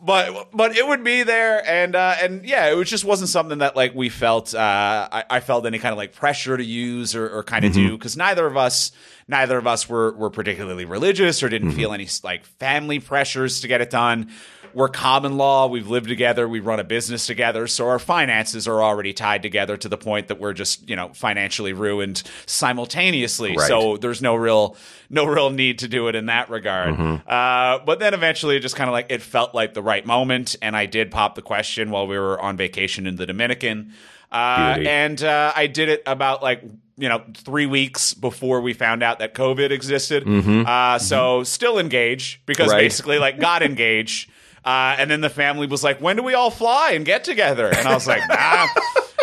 [0.00, 3.58] but but it would be there, and uh, and yeah, it was just wasn't something
[3.58, 4.54] that like we felt.
[4.54, 7.72] Uh, I, I felt any kind of like pressure to use or, or kind of
[7.72, 8.92] do because neither of us.
[9.26, 13.68] Neither of us were, were particularly religious or didn't feel any like family pressures to
[13.68, 14.30] get it done.
[14.74, 15.66] We're common law.
[15.68, 16.48] We've lived together.
[16.48, 17.66] We run a business together.
[17.66, 21.10] So our finances are already tied together to the point that we're just, you know,
[21.14, 23.56] financially ruined simultaneously.
[23.56, 23.68] Right.
[23.68, 24.76] So there's no real,
[25.10, 26.94] no real need to do it in that regard.
[27.28, 30.56] Uh, but then eventually it just kind of like, it felt like the right moment.
[30.60, 33.92] And I did pop the question while we were on vacation in the Dominican.
[34.32, 36.62] Uh, and uh, I did it about like
[36.96, 40.26] you know three weeks before we found out that COVID existed.
[40.26, 42.80] Uh, so still engaged because Right.
[42.80, 44.28] basically like got engaged.
[44.64, 47.68] Uh, and then the family was like, "When do we all fly and get together?"
[47.68, 48.66] And I was like, nah,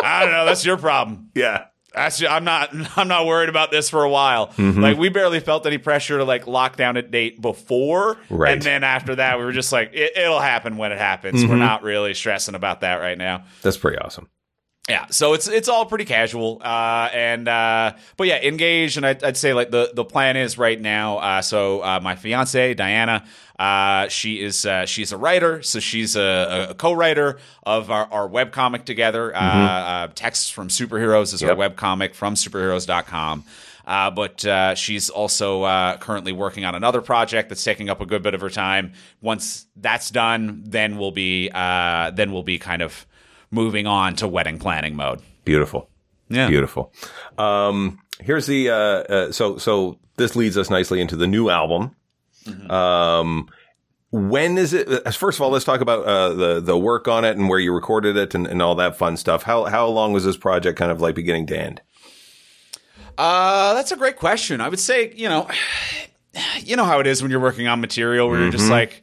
[0.04, 0.44] "I don't know.
[0.46, 1.30] That's your problem.
[1.34, 1.64] Yeah.
[1.94, 4.52] That's I'm not I'm not worried about this for a while.
[4.56, 8.52] Like we barely felt any pressure to like lock down a date before, Right.
[8.54, 11.44] and then after that we were just like, it, it'll happen when it happens.
[11.44, 13.44] We're not really stressing about that right now.
[13.60, 14.28] That's pretty awesome.
[14.88, 19.22] Yeah, so it's it's all pretty casual, uh, and uh, but yeah, engaged, and I'd,
[19.22, 21.18] I'd say like the the plan is right now.
[21.18, 23.24] Uh, so uh, my fiance Diana,
[23.60, 28.28] uh, she is uh, she's a writer, so she's a, a co-writer of our, our
[28.28, 29.32] webcomic together.
[29.32, 31.56] Uh, uh, Texts from Superheroes is Yep.
[31.56, 33.44] our webcomic from superheroes.com.
[33.86, 38.06] Uh, but uh, she's also uh, currently working on another project that's taking up a
[38.06, 38.92] good bit of her time.
[39.20, 43.06] Once that's done, then we'll be uh, then we'll be kind of
[43.52, 45.20] moving on to wedding planning mode.
[45.44, 45.88] Beautiful.
[46.28, 46.48] Yeah.
[46.48, 46.92] Beautiful.
[47.38, 51.94] Um, here's the uh, uh, so so this leads us nicely into the new album.
[52.68, 53.48] Um,
[54.10, 54.88] when is it?
[55.06, 57.58] uh, First of all, let's talk about uh, the the work on it and where
[57.60, 59.44] you recorded it and, and all that fun stuff.
[59.44, 61.80] How how long was this project kind of like beginning to end?
[63.18, 64.60] Uh, that's a great question.
[64.60, 65.48] I would say, you know,
[66.60, 69.02] you know how it is when you're working on material where you're just like,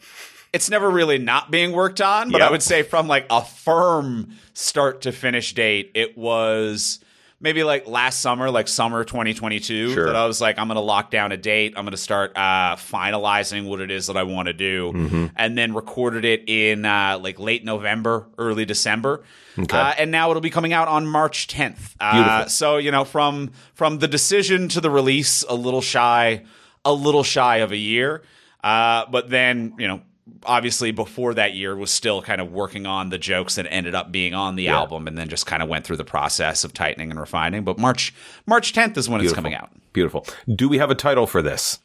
[0.53, 2.31] it's never really not being worked on.
[2.31, 2.47] But Yep.
[2.47, 6.99] I would say from like a firm start to finish date, it was
[7.41, 10.07] maybe like last summer, like summer 2022, Sure.
[10.07, 11.73] that I was like, I'm going to lock down a date.
[11.77, 15.29] I'm going to start uh, finalizing what it is that I want to do.
[15.37, 19.23] And then recorded it in uh, like late November, early December.
[19.57, 21.95] Uh, and now it'll be coming out on March 10th.
[21.99, 26.43] Uh, so you know, from from the decision to the release, a little shy,
[26.83, 28.21] a little shy of a year.
[28.63, 30.01] Uh, but then you know,
[30.45, 34.11] obviously before that year was still kind of working on the jokes that ended up
[34.11, 37.11] being on the album, and then just kind of went through the process of tightening
[37.11, 37.63] and refining.
[37.63, 38.13] But March
[38.45, 39.69] March 10th is when it's coming out.
[39.93, 40.25] Beautiful.
[40.53, 41.79] Do we have a title for this?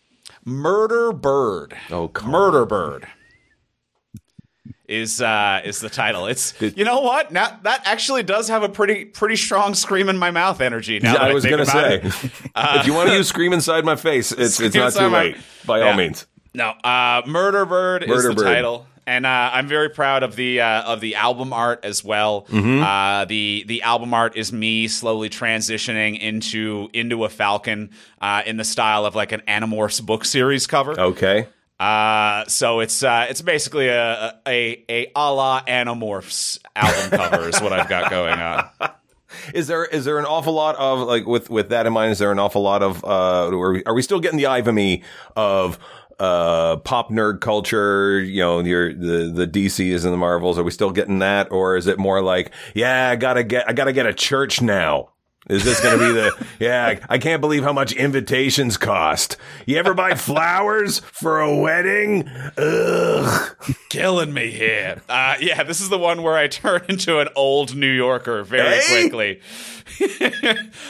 [0.44, 1.76] Murder Bird.
[1.90, 3.06] Oh, come Murder Bird
[4.86, 6.26] is uh is the title.
[6.26, 7.32] It's you know what?
[7.32, 11.00] Now that actually does have a pretty pretty strong scream in my mouth energy.
[11.00, 12.02] Now that I was going to say.
[12.54, 15.08] Uh, if you want to use "scream inside my face," it's it's not too Inside
[15.08, 15.36] My- late.
[15.66, 15.90] By Yeah.
[15.90, 16.26] all means.
[16.54, 18.44] No, uh, Murder Bird Murder is the Bird.
[18.44, 22.42] title, and uh, I'm very proud of the uh, of the album art as well.
[22.48, 22.82] Mm-hmm.
[22.82, 27.90] Uh, the the album art is me slowly transitioning into into a falcon
[28.20, 30.98] uh, in the style of like an Animorphs book series cover.
[30.98, 31.48] Okay.
[31.80, 37.60] Uh, so it's uh, it's basically a a a a la Animorphs album cover is
[37.60, 38.68] what I've got going on.
[39.52, 42.12] Is there is there an awful lot of like with with that in mind?
[42.12, 43.48] Is there an awful lot of uh?
[43.48, 45.02] Are we, are we still getting the Ivamy
[45.34, 45.78] of
[46.18, 48.20] uh pop nerd culture?
[48.20, 50.58] You know, your the the DCs and the Marvels.
[50.58, 53.72] Are we still getting that, or is it more like, yeah, I gotta get I
[53.72, 55.10] gotta get a church now?
[55.46, 59.36] Is this going to be the, yeah, I can't believe how much invitations cost.
[59.66, 62.26] You ever buy flowers for a wedding?
[62.56, 63.56] Ugh.
[63.90, 65.02] Killing me here.
[65.06, 68.78] Uh, yeah, this is the one where I turn into an old New Yorker very
[68.80, 69.10] Hey!
[69.10, 69.40] quickly.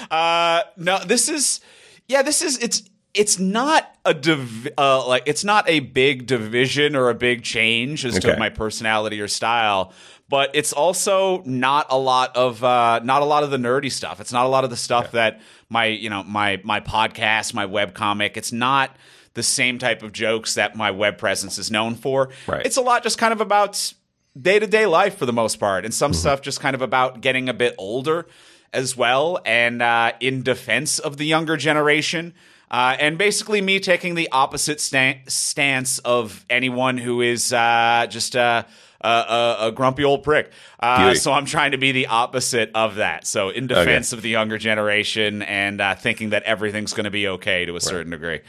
[0.08, 1.60] uh, no, this is
[2.06, 2.82] yeah, this is it's
[3.14, 8.04] it's not a div- uh, like it's not a big division or a big change
[8.04, 8.32] as Okay.
[8.32, 9.92] to my personality or style.
[10.28, 14.20] But it's also not a lot of uh, not a lot of the nerdy stuff.
[14.20, 17.66] It's not a lot of the stuff that my you know my my podcast, my
[17.66, 18.36] web comic.
[18.36, 18.96] It's not
[19.34, 22.30] the same type of jokes that my web presence is known for.
[22.46, 22.64] Right.
[22.64, 23.92] It's a lot just kind of about
[24.40, 26.18] day to day life for the most part, and some Mm-hmm.
[26.20, 28.26] stuff just kind of about getting a bit older
[28.72, 32.32] as well, and uh, in defense of the younger generation.
[32.74, 38.34] Uh, and basically, me taking the opposite stan- stance of anyone who is uh, just
[38.34, 38.66] a,
[39.00, 40.50] a, a, grumpy old prick.
[40.80, 43.28] Uh, so I'm trying to be the opposite of that.
[43.28, 47.28] So in defense of the younger generation and uh, thinking that everything's going to be
[47.28, 48.40] okay to a certain degree.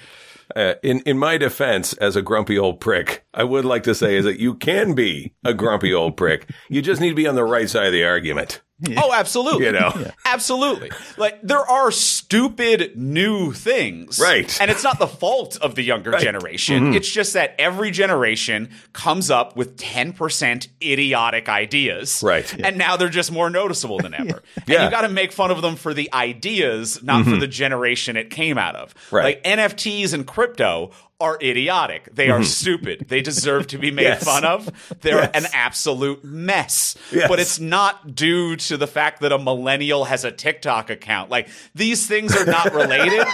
[0.55, 4.15] Uh, in in my defense, as a grumpy old prick, I would like to say
[4.15, 6.49] is that you can be a grumpy old prick.
[6.67, 8.61] You just need to be on the right side of the argument.
[8.97, 9.67] Oh, absolutely.
[9.67, 10.11] You know?
[10.25, 10.91] Absolutely.
[11.17, 14.19] Like there are stupid new things.
[14.19, 14.45] Right.
[14.47, 14.61] Mm-hmm.
[14.63, 16.93] And it's not the fault of the younger generation.
[16.93, 22.21] It's just that every generation comes up with 10% idiotic ideas.
[22.21, 22.53] Right.
[22.65, 24.23] And now they're just more noticeable than ever.
[24.25, 24.75] And Yeah.
[24.75, 24.83] Mm-hmm.
[24.85, 28.29] you got to make fun of them for the ideas, not for the generation it
[28.29, 28.93] came out of.
[29.09, 29.23] Right.
[29.23, 32.13] Like NFTs and crypto are idiotic.
[32.13, 33.06] They are stupid.
[33.08, 34.12] They deserve to be made Mm-hmm.
[34.13, 34.23] Yes.
[34.25, 34.69] fun of.
[35.01, 35.32] They're Yes.
[35.34, 36.97] an absolute mess.
[37.12, 37.30] Yes.
[37.30, 41.30] But it's not due to the fact that a millennial has a TikTok account.
[41.32, 43.25] Like these things are not related.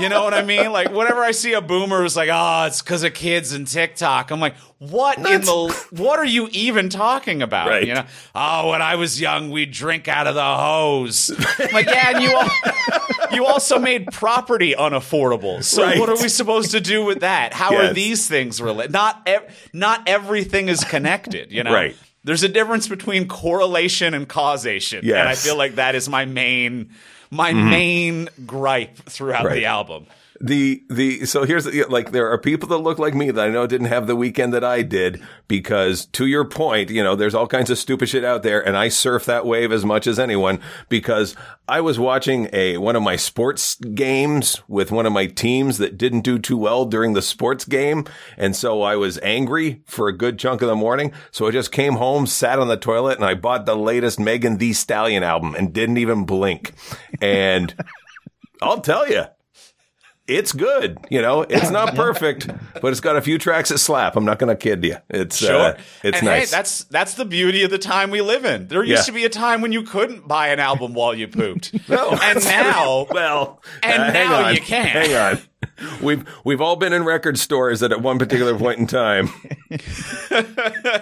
[0.00, 0.72] you know what I mean?
[0.72, 4.30] Like whenever I see a boomer who's like, "Oh, it's because of kids and TikTok,"
[4.30, 5.86] I'm like, "What in the?
[5.92, 7.86] What are you even talking about?" Right.
[7.86, 8.04] You know?
[8.34, 11.30] Oh, when I was young, we'd drink out of the hose.
[11.60, 12.34] I'm like, yeah, and you.
[12.36, 12.48] All,
[13.32, 15.62] you also made property unaffordable.
[15.62, 16.00] So Right.
[16.00, 17.52] what are we supposed to do with that?
[17.54, 17.90] How Yes.
[17.90, 18.92] are these things related?
[18.92, 21.72] Not ev- not everything is connected, you know.
[21.72, 21.96] Right.
[22.22, 25.00] There's a difference between correlation and causation.
[25.04, 25.18] Yes.
[25.18, 26.90] And I feel like that is my main
[27.30, 27.70] my mm-hmm.
[27.70, 29.54] main gripe throughout Right.
[29.54, 30.06] the album.
[30.42, 33.50] The the so here's the, like there are people that look like me that I
[33.50, 37.34] know didn't have the weekend that I did because to your point, you know, there's
[37.34, 40.18] all kinds of stupid shit out there and I surf that wave as much as
[40.18, 41.36] anyone because
[41.68, 45.98] I was watching a one of my sports games with one of my teams that
[45.98, 48.06] didn't do too well during the sports game
[48.38, 51.12] and so I was angry for a good chunk of the morning.
[51.32, 54.56] So I just came home, sat on the toilet and I bought the latest Megan
[54.56, 56.72] Thee Stallion album and didn't even blink.
[57.20, 57.74] And
[58.62, 59.24] I'll tell you,
[60.26, 60.98] it's good.
[61.10, 62.48] You know, it's not perfect,
[62.80, 64.14] but it's got a few tracks that slap.
[64.14, 64.96] I'm not going to kid you.
[65.08, 65.60] It's Sure.
[65.60, 66.50] uh, it's and nice.
[66.50, 68.68] hey, that's that's the beauty of the time we live in.
[68.68, 69.02] There used Yeah.
[69.06, 71.72] to be a time when you couldn't buy an album while you pooped.
[71.88, 72.10] No.
[72.22, 74.54] and now well, And uh, now on.
[74.54, 74.86] you can.
[74.86, 75.42] Hang on.
[76.00, 79.26] We've we've all been in record stores that at one particular point in time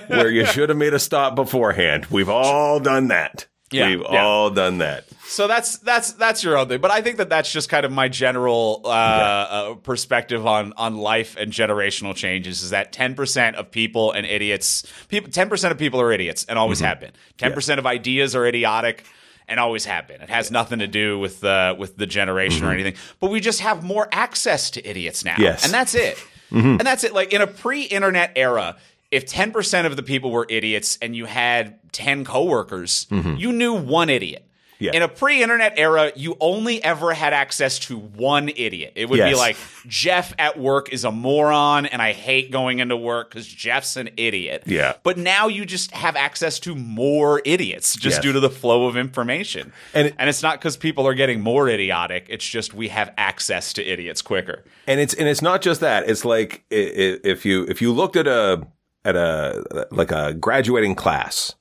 [0.09, 2.07] where you should have made a stop beforehand.
[2.07, 3.47] We've all done that.
[3.71, 4.23] Yeah, We've yeah.
[4.25, 5.05] all done that.
[5.31, 7.93] So that's that's that's your own thing, but I think that that's just kind of
[7.93, 12.63] my general uh, uh, perspective on on life and generational changes.
[12.63, 16.45] Is that ten percent of people and idiots, people, ten percent of people are idiots
[16.49, 16.87] and always Mm-hmm.
[16.87, 17.13] have been.
[17.37, 19.05] Ten percent of ideas are idiotic
[19.47, 20.21] and always have been.
[20.23, 23.61] It has nothing to do with uh, with the generation or anything, but we just
[23.61, 25.43] have more access to idiots now, Mm-hmm.
[25.43, 25.59] Yes.
[25.61, 25.65] Mm-hmm.
[25.67, 26.19] and that's it.
[26.51, 27.13] And that's it.
[27.13, 28.77] Like in a pre-internet era.
[29.11, 33.37] If 10% of the people were idiots and you had 10 coworkers, Mm-hmm.
[33.37, 34.45] you knew one idiot.
[34.81, 34.93] Yeah.
[34.95, 38.93] In a pre-internet era, you only ever had access to one idiot.
[38.95, 39.57] It would be like
[39.87, 44.11] Jeff at work is a moron, and I hate going into work because Jeff's an
[44.17, 44.63] idiot.
[44.67, 44.95] Yeah.
[45.03, 48.23] But now you just have access to more idiots just Yes.
[48.23, 49.73] due to the flow of information.
[49.95, 52.27] And And, it's not because people are getting more idiotic.
[52.29, 54.65] It's just we have access to idiots quicker.
[54.87, 56.09] and it's and it's not just that.
[56.09, 58.67] It's like if you if you looked at a
[59.05, 61.55] at a like a graduating class,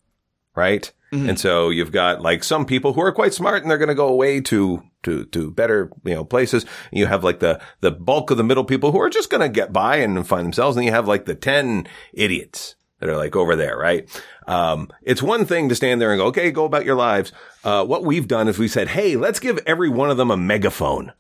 [0.58, 0.92] right?
[1.30, 3.96] And so you've got like some people who are quite smart and they're going to
[3.96, 6.66] go away to to to better you know places.
[6.92, 9.40] And you have like the the bulk of the middle people who are just going
[9.40, 10.76] to get by and find themselves.
[10.76, 14.10] And you have like the ten idiots that are like over there, right?
[14.48, 17.32] Um, it's one thing to stand there and go, okay, go about your lives.
[17.64, 20.38] Uh, what we've done is we said, hey, let's give every one of them a
[20.38, 21.14] megaphone.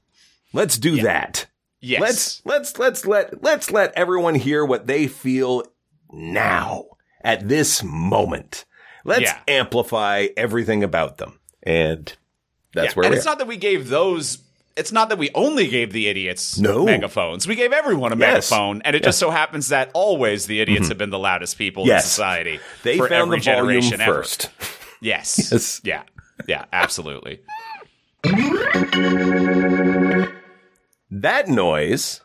[0.53, 1.45] Let's do that.
[1.79, 2.01] Yes.
[2.01, 5.63] Let's let's let's let let's let everyone hear what they feel
[6.11, 6.85] now
[7.23, 8.65] at this moment.
[9.07, 9.39] Let's Yeah.
[9.47, 11.39] amplify everything about them.
[11.63, 12.13] And
[12.75, 13.29] that's Yeah, where and it's are.
[13.31, 14.37] not that we gave those.
[14.75, 16.85] It's not that we only gave the idiots No.
[16.85, 17.47] megaphones.
[17.47, 18.51] We gave everyone a Yes.
[18.51, 21.89] megaphone, and it just so happens that always the idiots have been the loudest people
[21.89, 22.59] in society.
[22.83, 24.13] they for found the every volume generation ever.
[24.21, 24.49] first.
[25.01, 25.49] Yes.
[25.51, 25.81] Yes.
[25.83, 26.03] Yeah.
[26.47, 26.65] Yeah.
[26.73, 27.39] Absolutely.
[31.09, 32.21] That noise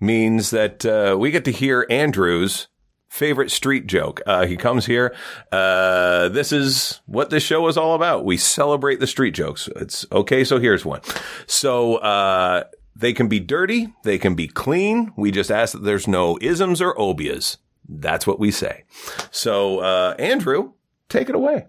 [0.00, 2.68] means that uh, we get to hear Andrew's
[3.12, 4.22] favorite street joke.
[4.26, 5.14] Uh, he comes here.
[5.52, 8.24] Uh, this is what this show is all about.
[8.24, 9.68] We celebrate the street jokes.
[9.76, 10.44] It's okay.
[10.44, 11.02] So here's one.
[11.46, 12.64] So, uh,
[12.96, 13.92] they can be dirty.
[14.04, 15.12] They can be clean.
[15.14, 17.58] We just ask that there's no isms or obias.
[17.86, 18.84] That's what we say.
[19.30, 20.72] So, uh, Andrew,
[21.10, 21.66] take it away.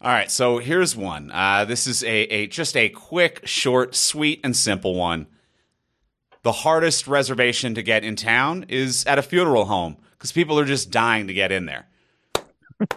[0.00, 0.30] All right.
[0.30, 1.32] So here's one.
[1.32, 5.26] Uh, this is a, a just a quick, short, sweet, and simple one.
[6.42, 10.64] The hardest reservation to get in town is at a funeral home because people are
[10.64, 11.86] just dying to get in there.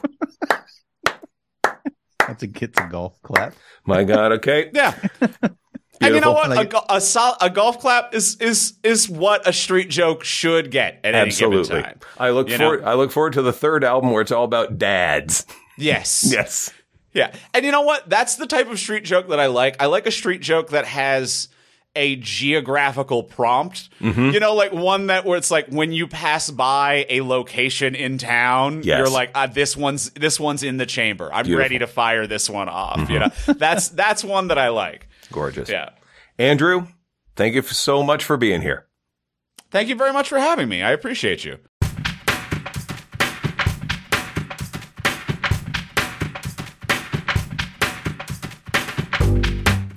[2.20, 3.54] That's a it's a golf clap.
[3.86, 4.32] My God.
[4.34, 4.70] Okay.
[4.74, 4.96] Yeah.
[6.04, 6.52] And you know what?
[6.52, 10.24] a, Like- go- a, sol- a golf clap is is is what a street joke
[10.24, 11.68] should get at any Absolutely.
[11.68, 12.00] given time.
[12.18, 12.70] I look You know?
[12.72, 12.84] forward.
[12.86, 15.46] I look forward to the third album where it's all about dads.
[15.78, 16.28] Yes.
[16.32, 16.72] Yes.
[17.14, 17.34] Yeah.
[17.56, 18.08] And you know what?
[18.08, 19.82] That's the type of street joke that I like.
[19.82, 21.48] I like a street joke that has
[21.96, 23.89] a geographical prompt.
[24.00, 24.30] Mm-hmm.
[24.30, 28.18] You know, like one that where it's like when you pass by a location in
[28.18, 28.98] town, Yes.
[29.00, 31.26] you're like, ah, this one's this one's in the chamber.
[31.34, 31.52] I'm Beautiful.
[31.52, 31.60] Mm-hmm.
[31.62, 33.10] ready to fire this one off.
[33.10, 35.08] You know, that's that's one that I like.
[35.32, 35.70] Gorgeous.
[35.70, 35.89] Yeah.
[36.38, 36.88] Andrew,
[37.36, 38.88] thank you so much for being here.
[39.70, 40.82] Thank you very much for having me.
[40.82, 41.58] I appreciate you.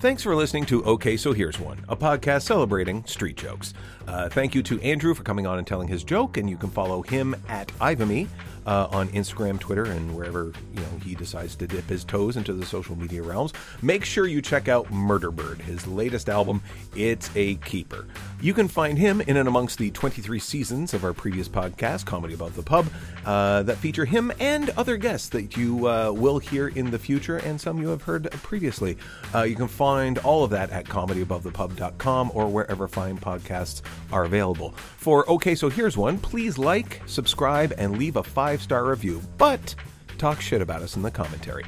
[0.05, 3.73] Thanks for listening to OK So Here's One, a podcast celebrating street jokes.
[4.07, 6.69] Uh, thank you to Andrew for coming on and telling his joke, and you can
[6.69, 8.29] follow him at Ivimey
[8.67, 12.53] uh, on Instagram, Twitter, and wherever you know he decides to dip his toes into
[12.53, 13.53] the social media realms.
[13.83, 16.63] Make sure you check out Murderbird, his latest album.
[16.97, 18.07] It's a keeper.
[18.41, 22.35] You can find him in and amongst the 23 seasons of our previous podcast, Comedy
[22.35, 22.87] Above the Pub,
[23.25, 27.39] uh, that feature him and other guests that you uh, will hear in the future,
[27.39, 28.99] and some you have heard previously.
[29.35, 34.71] Uh, you can find all of that at comedyabovethepub.com or wherever fine podcasts are available.
[34.99, 36.19] For OK, so here's one.
[36.19, 39.75] Please like, subscribe, and leave a five star review, but
[40.19, 41.65] talk shit about us in the commentary.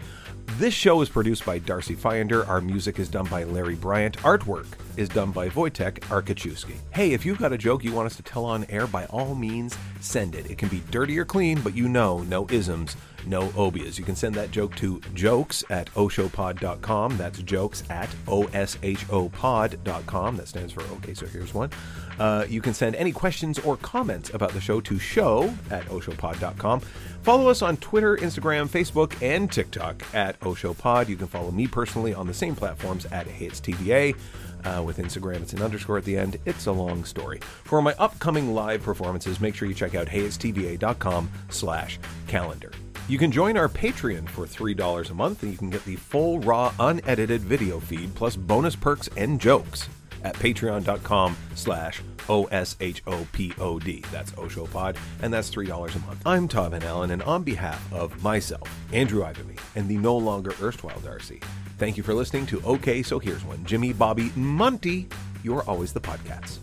[0.59, 2.49] This show is produced by Darcy Fiender.
[2.49, 4.17] Our music is done by Larry Bryant.
[4.19, 4.67] Artwork
[4.97, 6.77] is done by Wojtek Arkachewski.
[6.93, 9.35] Hey, if you've got a joke you want us to tell on air, by all
[9.35, 10.51] means, send it.
[10.51, 12.97] It can be dirty or clean, but you know, no isms,
[13.27, 13.99] no obias.
[13.99, 17.17] You can send that joke to jokes at oshopod.com.
[17.17, 19.77] That's jokes at oshopod.com.
[20.37, 21.71] That stands for okay, so here's one.
[22.19, 26.81] Uh, you can send any questions or comments about the show to show at oshopod.com.
[27.23, 31.09] Follow us on Twitter, Instagram, Facebook, and TikTok at oshopod.
[31.09, 34.17] You can follow me personally on the same platforms at HeyItsTVA.
[34.65, 36.39] Uh, with Instagram, it's an underscore at the end.
[36.45, 37.39] It's a long story.
[37.65, 42.73] For my upcoming live performances, make sure you check out heyitstva.com slash calendar.
[43.09, 46.41] You can join our Patreon for $3 a month, and you can get the full,
[46.41, 49.89] raw, unedited video feed, plus bonus perks and jokes
[50.25, 54.05] at patreon.com slash O-S-H-O-P-O-D.
[54.11, 56.23] That's Oshopod, and that's $3 a month.
[56.27, 60.53] I'm Todd Van Allen, and on behalf of myself, Andrew Ivimey, and the no longer
[60.61, 61.41] erstwhile Darcy,
[61.79, 63.65] thank you for listening to OK, So Here's One.
[63.65, 65.09] Jimmy, Bobby, Monty,
[65.45, 66.59] you're always the podcasts.